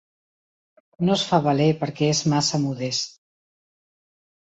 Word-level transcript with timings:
No 1.07 1.11
es 1.17 1.25
fa 1.31 1.39
valer 1.47 1.67
perquè 1.81 2.09
és 2.13 2.21
massa 2.35 2.61
modest. 2.65 3.13